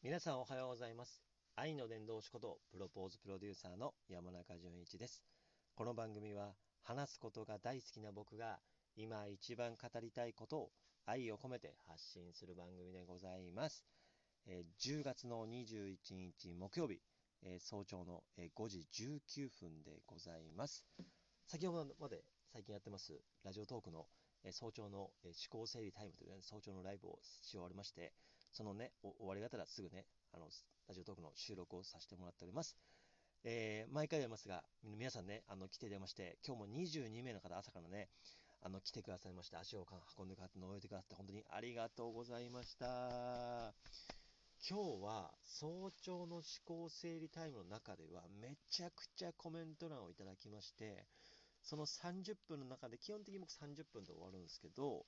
[0.00, 1.24] 皆さんおはようございます。
[1.56, 5.24] 愛の伝道師ことプロポーズプロデューサーの山中淳一です。
[5.74, 8.60] この番組は話すことが大好きな僕が
[8.94, 10.70] 今一番語りたいことを
[11.04, 13.84] 愛を込めて発信する番組でございます、
[14.46, 17.00] えー10月の21日木曜日、
[17.42, 20.84] えー早朝の、5時19分でございます。
[21.48, 22.22] 先ほどまで
[22.52, 24.06] 最近やってますラジオトークの、
[24.52, 28.12] 早朝の、思考整理タイムという、早朝のライブをし終わりまして
[28.52, 30.48] そのね、終わりがたらすぐね、あの、
[30.88, 32.76] ラジオトークの収録をさせてもらっております。
[33.44, 38.08] えー毎回言いますが、皆さんね、あの、来て出まして、今日も22名の方、朝からね、
[38.62, 39.86] あの、来てくださいまして、足を
[40.18, 43.74] 運んでくださって、覗いてくださって、本当にありがとうございました。
[44.68, 51.06] 今日は、早朝の思考整理タイムの中では、めちゃくちゃコメント欄をいただきまして、
[51.62, 55.06] その30分の中で、基本的に僕30分で終わるんですけど、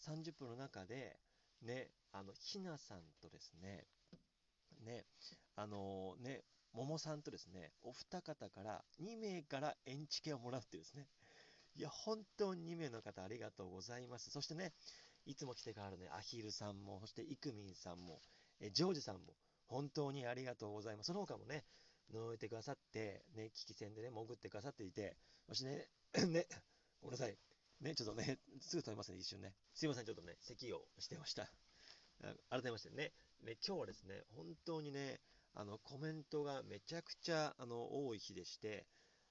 [0.00, 1.18] 30分の中で、
[1.62, 3.84] ね、あの、ひなさんとですね、
[4.84, 5.04] ね、
[5.56, 6.42] あのね、
[6.72, 11.08] 桃さんとですね、お二方から、2名からエンチケをもらうっていうですね、
[11.74, 14.30] いや、本当に2名の方ありがとうございます。
[14.30, 14.72] そしてね、
[15.24, 18.20] いつも来てくださるね、アヒルさんも、そしてイクミンさんも、
[18.60, 19.34] えジョージさんも、
[19.66, 21.08] 本当にありがとうございます。
[21.08, 21.64] その他もね、
[22.12, 25.16] 覗いてくださって、ね、聞き戦でね、潜ってくださっていて、
[25.48, 25.88] そしてね、
[26.28, 26.46] ね、
[27.00, 27.36] ごめんなさい。
[27.80, 29.54] ね、ちょっとね、 すぐ止めますね、一瞬ね。
[29.74, 31.50] すいません、ちょっとね、咳をしてました。
[32.48, 35.20] 改めましてね、ね、今日はですね、本当にね、
[35.54, 38.86] あの、コメントがめちゃくちゃ、あの、多い日でして、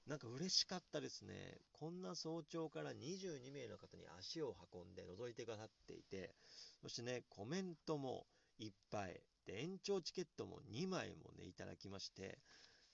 [0.06, 1.58] なんか嬉しかったですね。
[1.72, 6.36] こんな早朝から22名の方に足を運んで覗いてくださっていて、
[6.80, 8.26] そしてね、コメントも
[8.58, 12.38] いっぱい、で、延長チケットも2枚もね、いただきまして、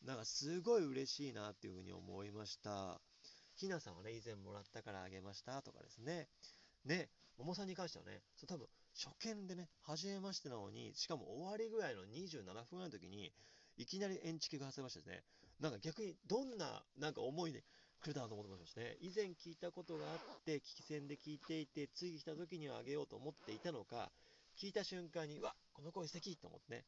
[0.02, 3.00] なんかすごい嬉しいなっていうふうに思いました。
[3.62, 6.26] ひなさんはね、以前もらったからあげましたとかですね。
[6.84, 13.32] ね、桃さんに関してはね、そう多分初見でね、初めましてなのに、しかも終わりぐらいの27分ぐらいの時に、
[13.76, 15.22] いきなりエンチケが発せましてね、
[15.60, 17.62] なんか逆にどんななんか思いで
[18.02, 24.10] 来るだろうと思ってましたね、以前聞いたことがあって、聞き戦で聞いていて、次来た時にはあげようと思っていたのか、
[24.58, 26.84] 聞いた瞬間に、うわこの声素敵と思ってね、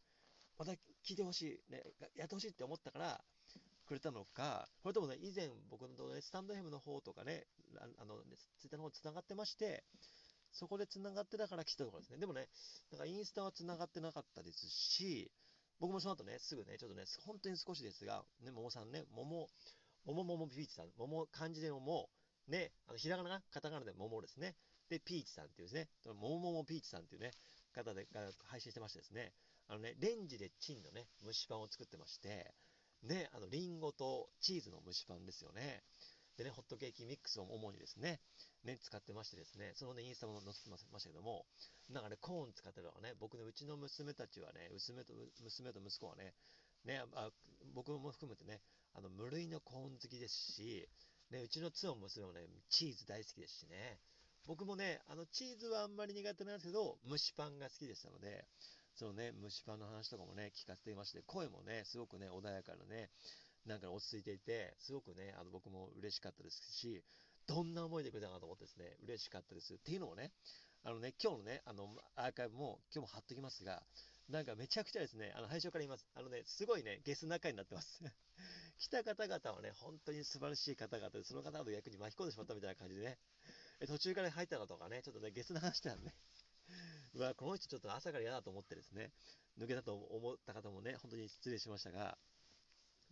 [0.59, 1.85] また聞いてほしい、ね、
[2.17, 3.25] やってほしいって思ったから、
[3.87, 7.47] くれたのか、それともね、以前僕の、ね、スタンド FM の方とかね、
[7.99, 8.17] あの、
[8.59, 9.85] ツイッターの方つながってまして、
[10.53, 12.19] そこでつながってたから来たところですね。
[12.19, 12.49] でもね、
[12.93, 15.31] なんかインスタはつながってなかったですし、
[15.81, 19.49] 僕もその後ね、すぐね、ちょっとね、本当に少しですが、ね、桃さんね、桃、
[20.07, 22.09] 桃桃ピーチさん、桃、漢字で桃、
[22.49, 24.55] ね、あのひらがながカタカナで桃ですね。
[24.89, 27.33] で、ピーチさんっていうですね、桃桃ピーチさんっていうね、
[27.73, 29.33] 方でが配信してましてですね、
[29.67, 32.55] あのね、レンジでチンのね、蒸しパンを作ってまして、
[33.05, 35.83] ね、あの、リンゴとチーズの蒸しパンですよね。
[36.37, 38.21] でね、ホットケーキミックスを主にですね、
[38.65, 41.47] ね、使ってましてですね、そのね、インスタも載せてましたけども、
[41.91, 46.35] なんかね、コーン使ってるのはね、僕のうちの娘たちはね、娘と、娘と息子はね、
[46.85, 47.31] ね、あ
[47.75, 48.61] 僕も含めてね、
[48.95, 50.89] あの、無類のコーン好きですし、
[51.31, 54.01] ね、うちの妻も娘もね、チーズ大好きですしね、
[54.47, 58.45] 僕もね、あの、チーズはあんまり苦手なんですけど、蒸しパンが好きでしたので、
[58.95, 63.11] そのね、蒸しパンの話とかもね、聞かせていまして、声もね、すごくね、穏やかなね、
[63.67, 67.03] なんか落ち着いていて、すごくね、あの僕も嬉しかったですし、
[67.47, 69.75] どんな思いでくれたかなと思ってですね、嬉しかったです。
[69.75, 70.33] っていうのもね、
[70.85, 73.83] あのね、今日のね、あの、アーカイブも今日も貼っときますが、
[74.29, 76.07] なんかめちゃくちゃですね、あの、最初から言います。
[76.15, 78.01] あのね、すごいね、ゲス仲になってます。
[78.79, 83.19] 来た方々はね、本当に素晴らしい方々で、その方々を逆に巻き込んでしまったみたいな感じでね、
[83.87, 86.15] 途中から入ったのとかね、ちょっとね、ゲスな話してたんで、ね、
[87.15, 89.13] うわ、この人ちょっと朝から嫌だと思ってですね、
[89.59, 92.19] 抜けたと思った方もね、本当に失礼しましたが、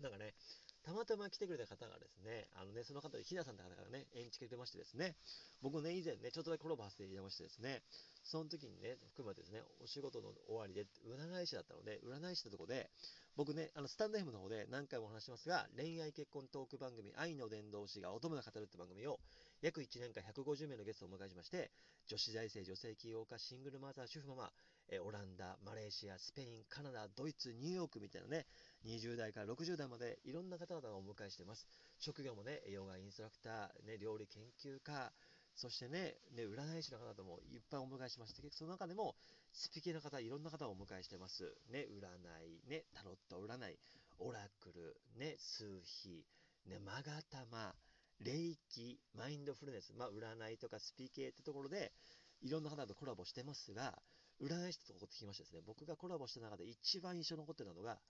[0.00, 0.34] なんかね、
[0.84, 5.14] たまたま来てくれた方がですね、あのね、その方で、ひなさんって方がね、演じてくれましてですね、
[5.62, 7.82] 僕ね、以前ね、ちょっとだけコラボさせていましてですね、
[8.24, 12.90] その時にね、含めてですね、お仕事の終わりで、占い師だったので、占い師のとこで、
[13.36, 19.20] 僕ね、あの、スタンド FM の方で何回もお話しますが、恋愛結婚トーク番組、愛の伝道師が乙女が語るって番組を、
[19.62, 21.70] 約1年間150名のゲストをお迎えしまして、
[22.08, 24.52] 女子大生、女性起業家、シングルマザー、主婦ママ、
[24.88, 28.46] えオランダ、マレーシア、スペイン、カナダ、ドイツ、ニューヨークみたいなね、
[28.84, 31.66] 20代から60代までいろんな方々をお迎えしてます。
[31.98, 35.12] 職業もね、ヨガインストラクター、ね、料理研究家、
[35.54, 39.14] そしてね、ね、占い師の方々もいっぱいお迎えしまして、その中でも、
[39.52, 41.54] スピ系の方、いろんな方をお迎えしてます。
[41.70, 42.08] ね、占
[42.46, 43.78] い、ね、タロット占い、
[44.18, 45.64] オラクル、ね、数
[46.02, 46.24] 秘、
[46.66, 47.74] ね、マガタマ、
[48.20, 51.92] 霊気、マインドフルネス、まあ、占いとかスピ系ってところで、
[52.40, 53.98] いろんな方とコラボしてますが、
[54.40, 58.00] 占い師とこってきましてですね、僕がコラボした中で一番印象に残ってるのが、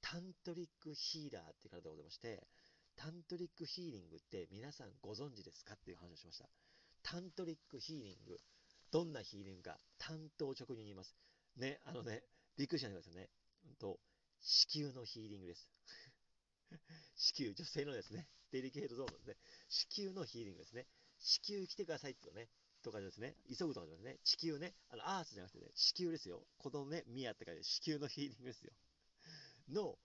[0.00, 2.46] タントリックヒーラーって方でございまして、
[2.96, 6.48] タントリックヒーリングって皆さんご存知ですかっていう話をしました。
[7.02, 8.38] タントリックヒーリング。
[8.90, 11.14] どんなヒーリングか、担当直入に言います。
[11.56, 12.24] ね、あのね、
[12.56, 13.30] びっくりしないでくださいね。
[13.68, 14.00] うんと、
[14.40, 15.70] 子宮のヒーリングです。
[17.16, 19.36] 子宮、女性のですね、デリケートゾーンですね、
[19.68, 20.86] 子宮のヒーリングですね。
[21.18, 22.48] 子宮来てくださいってとね、
[22.82, 26.46] とかですね、急ぐとかですね、地球ね、あの、アースじゃなくてね、子宮ですよ。
[26.58, 28.72] 子供ね、ミアって書いて、子宮のヒーリングですよ。
[29.70, 29.98] の、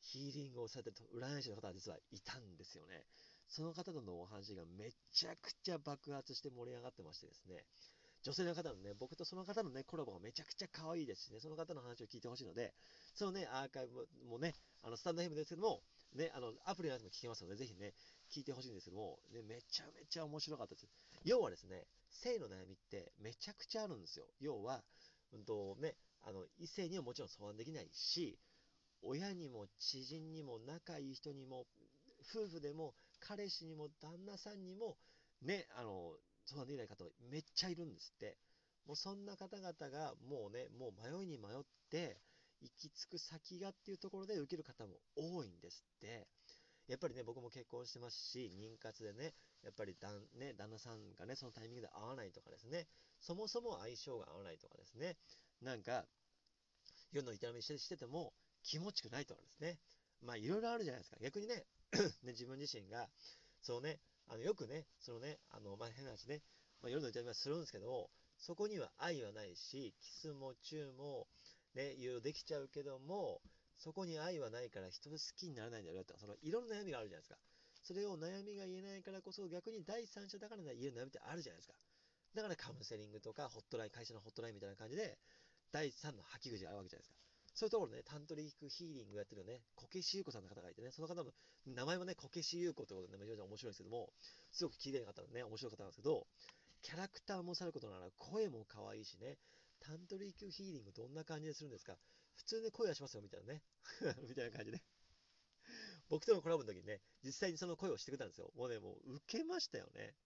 [0.00, 3.06] ヒーリングをされてる占い師の方が実はいたんですよね。
[3.48, 7.64] その方とのお話がめちゃくちゃ爆発して盛り上がってましてですね、
[8.22, 12.72] 女性の方のね、僕とその方のね、コラボがめちゃくちゃ可愛いですしね、その方の話を聞いてほしいので、
[13.14, 15.82] そのね、アーカイブもね、あの、スタンド FM ですけども、
[16.14, 17.94] ね、あの、アプリのやつも聞けますので、ぜひね、
[18.30, 20.86] 聞いてほしいんですけども、ね、めちゃめちゃ面白かったです。
[21.24, 24.26] 要はですね、性の悩みってめちゃくちゃあるんですよ。
[24.40, 24.82] 要は、
[25.32, 28.38] うんとね、あの、異性にはもちろん相談できないし、
[29.02, 31.66] 親にも知人にも仲いい人にも
[32.20, 34.96] 夫婦でも彼氏にも旦那さんにも
[35.42, 36.12] ねあの
[36.46, 38.36] 相談できない方めっちゃいるんですって。
[38.86, 42.18] もうそんな方々がもうねもう迷いに迷って
[42.60, 46.26] 行き着く先がっていうところで受ける方も多いんですって。
[46.88, 52.88] やっぱりね僕も結婚してますし妊活でねやっぱり旦,、ね、旦那さんがねそのタイミングで会わないとかですね。
[53.20, 55.16] そもそも相性が合わないとかですね。
[55.60, 56.04] なんか
[57.12, 59.78] 世の痛みしてても気持ちくないとかですね。
[60.22, 61.16] まあいろいろあるじゃないですか。
[61.20, 61.64] 逆にね、
[62.22, 63.08] ね自分自身が、
[63.62, 63.98] そうね、
[64.28, 66.42] あのよくね、そのね、あの、まあ変な話ね、
[66.82, 71.28] まあ、夜の痛みはするんですけども、そこには愛はないし、キスもチューも、
[71.74, 73.40] ね、いろいろできちゃうけども、
[73.78, 77.38] そこに愛はないから人を好きにならないんだよとか、そのいろんな悩みがあるじゃないですか。
[77.82, 81.74] それを悩みが言えないからこそ、逆に第三者だから言える悩みってあるじゃないですか。
[82.34, 85.18] だからカウンセリングとか、ホットライン、会社のホットラインみたいな感じで、
[85.70, 87.21] 第三の吐き口があるわけじゃないですか。
[87.62, 91.30] そういうところね、タントリックヒーリングやってるね、こけしゆうこさんの方がいてね、その方の
[91.64, 94.10] 名前もね、こけしゆうこということで、ね、非常に面白いんですけども、
[94.50, 96.26] すごく綺麗な方のね、面白い方なんですけど、
[96.82, 99.38] キャラクターもさることなら、声も可愛いしね、
[99.78, 101.94] タントリックヒーリングどんな感じでするんですか
[102.34, 103.62] 普通に声はしますよ、みたいなね。
[104.26, 104.82] みたいな感じで。
[106.08, 108.50] 僕とのコラボの時にね、実際にその声をしてくれたんですよ。
[108.56, 110.16] もうね、もう受けましたよね。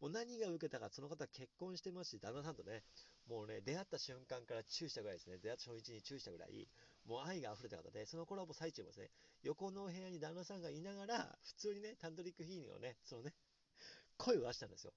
[0.00, 2.82] もう何が受けたか、その方結婚してますし、旦那さんとね、
[3.28, 6.68] もうね、出会った瞬間からチューしたぐらいですね、出会った初日にチューしたぐらい、
[7.06, 9.10] もう愛が溢れた方で、そのコラボ最中もですね、
[9.42, 13.34] 横の部屋に旦那さんがいながら、普通にね、タントリックヒーリングをね、そのね、
[14.16, 14.92] 声を出したんですよ。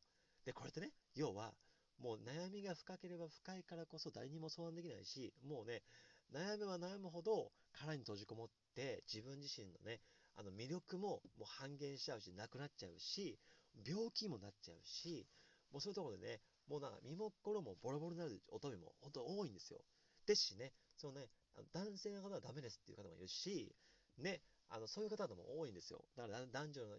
[0.46, 1.54] で、これってね、要は、
[2.00, 5.84] もう悩みが深ければ深いからこそ誰にも相談できないし、もうね、
[6.34, 10.00] 悩めば悩むほど殻に閉じこもって自分自身のね、
[10.36, 13.38] あの魅力ももう半減しちゃうし、なくなっちゃうし、
[13.86, 15.26] 病気もなっちゃうし、
[15.72, 19.80] もうそういうところでね、もうなんか身も心もボロボロになる乙女も本当多いんですよ。
[20.26, 21.28] ですしね、そのね、
[21.74, 23.74] 男性の方はダメですっていう方もいるし、
[24.18, 26.06] ね、あのそういう方も多いんですよ。
[26.16, 26.96] だから男女の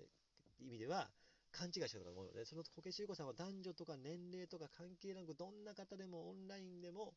[0.60, 1.08] 意味では
[1.52, 7.14] 勘違いしてる方も多いので、そのこけしゆこさんは男女とか年齢とか関係なく、どんな方でもオンラインでも、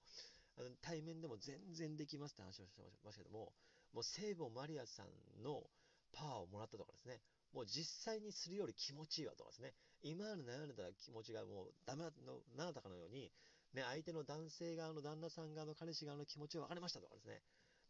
[0.58, 3.54] あの対面でも全然できますって話をしてましたけども、
[3.94, 5.64] もう聖母マリアさんの
[6.12, 7.22] パワーをもらったとかですね、
[7.54, 13.32] もう実際にするより気持ちいいわとかですね、今まで悩んでた気持ちがもうダメのなったかのように、
[13.74, 17.42] ね、相手の男性側の旦那さん側の彼氏側の気持ちが分かりましたとかですね、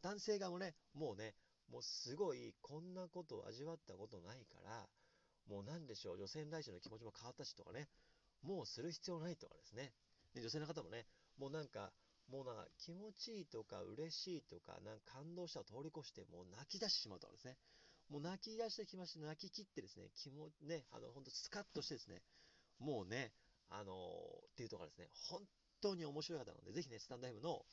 [0.01, 1.33] 男性側もね、もうね、
[1.71, 4.88] もうすごいこんなことを味わったことないから、
[5.48, 7.88] もう何でしょう、女性に対しての気持ちも変わったしとかね、
[8.44, 9.94] もうする必要ないとかですね、
[10.36, 11.06] で女性の方もね、
[11.39, 11.92] もうなんか、
[12.30, 17.58] もうなんか気持ちいいとか嬉しいとか、なんか感動したを通り越して、もう泣き出してしまうとかですね、
[18.13, 22.22] もう泣き出してきまして、泣き切ってですね、気もね、あの、本当スカッとしてですね、
[22.77, 23.34] もうね、
[23.72, 25.41] あのー、っていうところですね、本
[25.82, 27.65] 当に面白い方なので、ぜひね、スタンド FM の、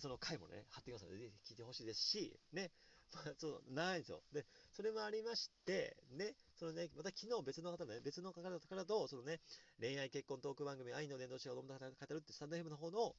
[0.00, 2.72] その回もね、貼ってくださいので、ぜひ聞いてほしいですし、ね、
[3.14, 4.20] まあ、そう、ないんですよ。
[4.32, 9.38] で、それもありまして、ね、そのね、また昨日別の方ね、別の方からと、そのね、
[9.78, 13.14] 恋愛結婚トーク番組、愛の伝道師が子供と語るってスタンド FM の方の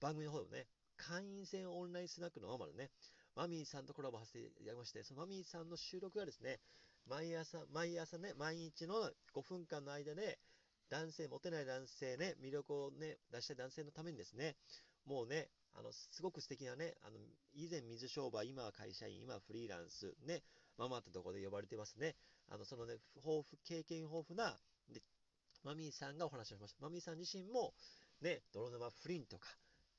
[0.00, 0.66] 番組の方でもね、
[0.96, 2.90] 会員制オンラインスナックのママでね、
[3.34, 6.58] マミーさんとコラボさせていただきまして、そのマミーさんの収録がですね、
[7.08, 10.38] 毎朝、毎朝ね、毎日の5分間の間で、
[10.88, 14.56] 男性、モテない男性ね、魅力をね、出したい男性のためにですね、
[15.04, 17.18] もうね、あの、すごく素敵なね、あの、
[17.54, 20.42] 以前水商売、今は会社員、今はフリーランス、ね、
[20.78, 22.14] ママってとこで呼ばれてますね。
[22.48, 24.56] あの、そのね、豊富、経験豊富な、
[24.88, 25.02] で、
[25.64, 26.82] マミーさんがお話をしました。
[26.82, 27.74] マミーさん自身も、
[28.20, 29.46] ね、泥沼不倫とか、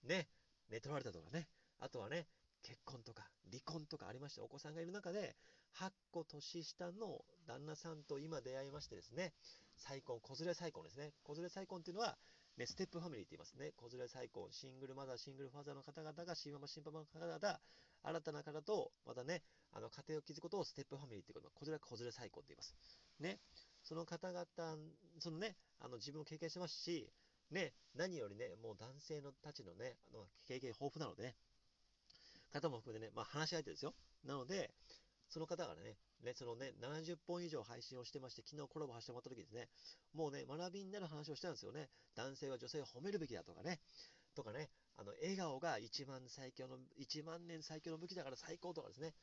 [0.04, 0.28] ね、
[0.70, 1.48] 寝取られたとかね、
[1.80, 2.28] あとはね、
[2.64, 5.36] 結婚とか離婚とかありまして、お子さんがいる中で、
[5.80, 9.34] 8個年下の旦那さんと今出会いましてですね、
[9.78, 11.14] 再婚、子連れ再婚ですね。
[11.24, 12.18] 子連れ再婚っていうのは、
[12.58, 13.72] ね、ステップファミリーって言いますね。
[13.78, 17.60] 子連れ再婚、シングルマザー、シングルファーザーの方々が、新ママ、新パパの方々、
[18.04, 22.76] 新たな方と、またね、あの、家庭を築くことをステップファミリーっていうこと、子連れ、子連れ再婚って言います。
[23.20, 23.40] ね。
[23.84, 24.46] その方々、
[25.20, 27.08] そのね、あの、自分を経験してますし、
[27.52, 31.36] ね、何よりね、もう男性のたちのね、あの経験豊富なのでね、
[32.52, 33.94] 方も含めてね、まあ、話し相手ですよ。
[34.26, 34.72] なので、
[35.30, 39.68] その方がね、ね、そのね、70本以上配信をしてまして、昨日コラボしてもらった時ですね、
[40.14, 41.90] もうね、学びになる話をしたんですよね。
[42.16, 43.80] 男性は女性を褒めるべきだとかね、
[44.36, 49.14] とかね、あの、笑顔が1万最強の、1万年最強の武器だから最高とかですね、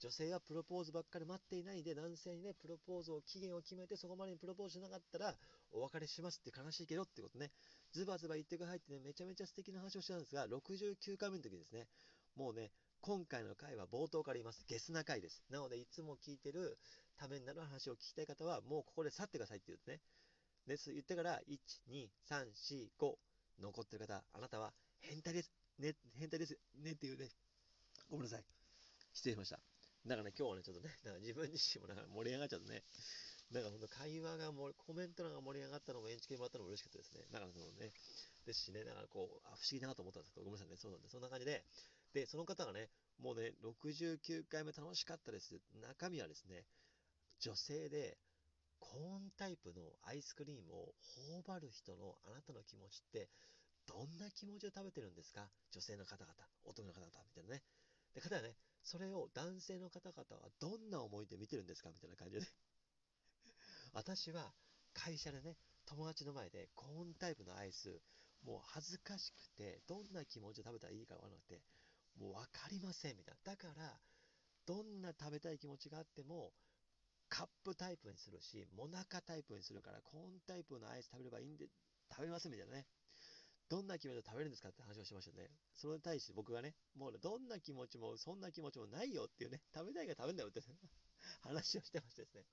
[0.00, 5.34] 女性はプロポーズばっかり待っていないで、男性にね、プロポーズを、期限を決めて、そこまでにプロポーズしなかったら、
[5.72, 7.50] お別れしますって悲しいけどってことね、
[7.92, 11.88] ズバズバ言ってくださいってね、めちゃめちゃ素敵な話をしたんですが、69回目の時ですね、
[12.36, 14.64] もうね、今回の回は冒頭から言います。
[14.68, 15.42] ゲスな回です。
[15.50, 16.78] なので、いつも聞いてる
[17.16, 20.00] ためになる話を聞きたい方は、もうここで去ってくださいって言うね。
[20.66, 20.92] です。
[20.92, 21.58] 言ってから、1、
[21.90, 23.14] 2、3、4、5、
[23.60, 25.50] 残ってる方、あなたは変態です。
[25.78, 26.56] ね、変態です。
[26.76, 27.28] ねっていうね。
[28.08, 28.44] ごめんなさい。
[29.12, 29.77] 失礼しました。
[30.08, 32.82] だからね、今日はね、ちょっとね、 だから自分自身もなんか盛り上がっちゃってね。
[33.52, 37.24] だから本当会話がもコメント欄が盛り上がったのも、エンチケもらったのも嬉しかったですね。
[37.30, 37.92] だからそのね、
[38.44, 41.64] ですしね、だからこう、あ、不思議だなと思ったんですけど、ごめんなさいね、そうなんで、そんな感じで、
[42.12, 45.60] で、その方がね、もうね、69回目楽しかったです。
[45.80, 46.64] 中身はですね、
[47.40, 48.18] 女性で、
[48.80, 53.28] コーンタイプのアイスクリームを頬張る人のあなたの気持ちって、
[53.86, 55.50] どんな気持ちで食べてるんですか？
[55.72, 56.34] 女性の方々、
[56.64, 57.62] 男の方々、みたいなね。
[58.14, 58.54] で、方はね、
[58.88, 62.46] それを男性の方々はどんな思いで見てるんですかみたいな感じで、
[63.92, 64.54] 私は
[64.94, 68.00] 会社でね、友達の前でコーンタイプのアイス、
[68.46, 71.60] もう恥ずかしくて、どんな気持ちで食べたらいいかわからなくて、
[72.18, 73.52] もう分かりませんみたいな。
[73.52, 73.92] だから、
[74.64, 76.52] どんな食べたい気持ちがあっても、
[77.28, 81.68] カップタイプにするし、モナカタイプにするから、コーンタイプのアイス食べればいいんで、
[82.08, 82.86] 食べますみたいなね。
[83.68, 85.50] どんな気持ちで食べるんですかって話をしましたね。
[85.74, 90.60] それに対して僕がね、もう、どんな気持ちも、そんな気持ちもないよっていうね、食べたいから食べんだよって
[91.42, 92.44] 話をしてましたですね。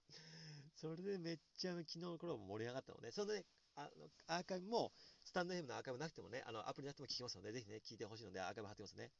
[0.75, 3.45] それでめっちゃ昨日の頃も盛り上がったので、それで、ね、
[3.75, 4.91] あのアーカイブも、
[5.23, 9.11] スタンド FM のアーカイブなくてもね、あのアプリなくても聞きますので、ぜひね、聞いてほしいので、アーカイブ貼ってますね。